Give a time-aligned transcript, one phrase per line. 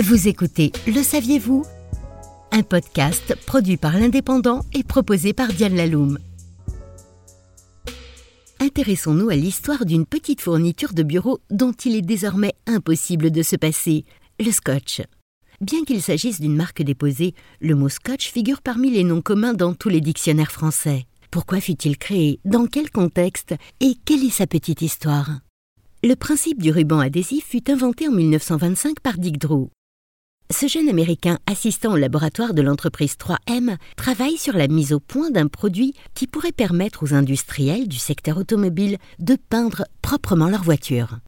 [0.00, 1.64] Vous écoutez Le saviez-vous?
[2.52, 6.20] Un podcast produit par l'Indépendant et proposé par Diane Laloum.
[8.60, 13.56] Intéressons-nous à l'histoire d'une petite fourniture de bureau dont il est désormais impossible de se
[13.56, 14.04] passer,
[14.38, 15.02] le scotch.
[15.60, 19.74] Bien qu'il s'agisse d'une marque déposée, le mot scotch figure parmi les noms communs dans
[19.74, 21.06] tous les dictionnaires français.
[21.32, 22.38] Pourquoi fut-il créé?
[22.44, 23.56] Dans quel contexte?
[23.80, 25.40] Et quelle est sa petite histoire?
[26.04, 29.70] Le principe du ruban adhésif fut inventé en 1925 par Dick Drew.
[30.50, 35.30] Ce jeune Américain assistant au laboratoire de l'entreprise 3M travaille sur la mise au point
[35.30, 41.18] d'un produit qui pourrait permettre aux industriels du secteur automobile de peindre proprement leurs voitures.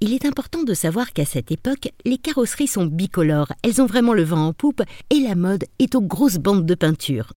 [0.00, 4.14] Il est important de savoir qu'à cette époque, les carrosseries sont bicolores, elles ont vraiment
[4.14, 7.34] le vent en poupe et la mode est aux grosses bandes de peinture.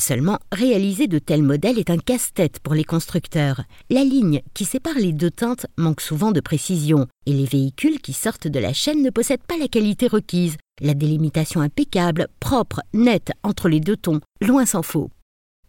[0.00, 3.60] Seulement, réaliser de tels modèles est un casse-tête pour les constructeurs.
[3.90, 8.14] La ligne qui sépare les deux teintes manque souvent de précision, et les véhicules qui
[8.14, 10.56] sortent de la chaîne ne possèdent pas la qualité requise.
[10.80, 15.10] La délimitation impeccable, propre, nette entre les deux tons, loin s'en faut.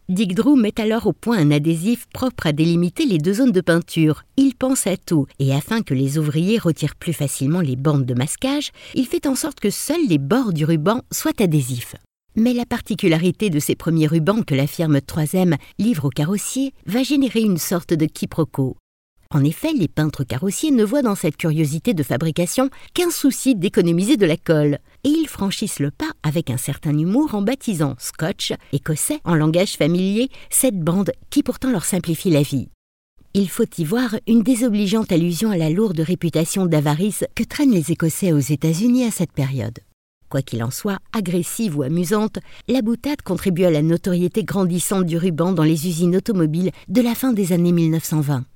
[0.08, 3.60] Dick Drew met alors au point un adhésif propre à délimiter les deux zones de
[3.60, 4.24] peinture.
[4.38, 8.14] Il pense à tout, et afin que les ouvriers retirent plus facilement les bandes de
[8.14, 11.96] masquage, il fait en sorte que seuls les bords du ruban soient adhésifs.
[12.34, 17.02] Mais la particularité de ces premiers rubans que la firme 3M livre aux carrossiers va
[17.02, 18.76] générer une sorte de quiproquo.
[19.34, 24.16] En effet, les peintres carrossiers ne voient dans cette curiosité de fabrication qu'un souci d'économiser
[24.16, 28.52] de la colle, et ils franchissent le pas avec un certain humour en baptisant Scotch,
[28.72, 32.68] écossais en langage familier, cette bande qui pourtant leur simplifie la vie.
[33.34, 37.92] Il faut y voir une désobligeante allusion à la lourde réputation d'avarice que traînent les
[37.92, 39.78] Écossais aux États-Unis à cette période.
[40.32, 45.18] Quoi qu'il en soit, agressive ou amusante, la boutade contribue à la notoriété grandissante du
[45.18, 48.46] ruban dans les usines automobiles de la fin des années 1920.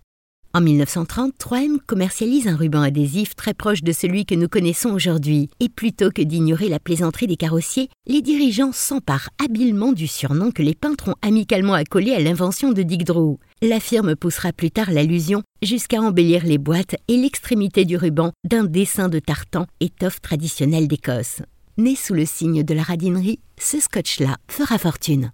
[0.55, 5.51] En 1930, 3M commercialise un ruban adhésif très proche de celui que nous connaissons aujourd'hui,
[5.61, 10.63] et plutôt que d'ignorer la plaisanterie des carrossiers, les dirigeants s'emparent habilement du surnom que
[10.63, 13.37] les peintres ont amicalement accolé à l'invention de Dick Drew.
[13.61, 18.65] La firme poussera plus tard l'allusion jusqu'à embellir les boîtes et l'extrémité du ruban d'un
[18.65, 21.43] dessin de tartan, étoffe traditionnelle d'Écosse.
[21.79, 25.31] Né sous le signe de la radinerie, ce scotch-là fera fortune.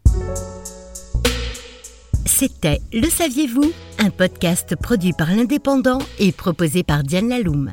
[2.26, 3.70] C'était Le Saviez-vous?
[4.00, 7.72] Un podcast produit par l'Indépendant et proposé par Diane Laloum.